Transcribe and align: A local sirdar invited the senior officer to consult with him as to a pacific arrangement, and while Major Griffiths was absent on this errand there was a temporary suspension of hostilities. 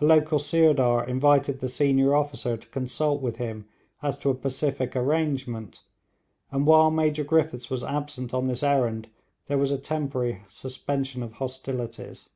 A 0.00 0.06
local 0.06 0.38
sirdar 0.38 1.06
invited 1.06 1.60
the 1.60 1.68
senior 1.68 2.14
officer 2.14 2.56
to 2.56 2.66
consult 2.68 3.20
with 3.20 3.36
him 3.36 3.68
as 4.02 4.16
to 4.16 4.30
a 4.30 4.34
pacific 4.34 4.96
arrangement, 4.96 5.82
and 6.50 6.66
while 6.66 6.90
Major 6.90 7.24
Griffiths 7.24 7.68
was 7.68 7.84
absent 7.84 8.32
on 8.32 8.46
this 8.46 8.62
errand 8.62 9.08
there 9.48 9.58
was 9.58 9.70
a 9.70 9.76
temporary 9.76 10.44
suspension 10.48 11.22
of 11.22 11.34
hostilities. 11.34 12.30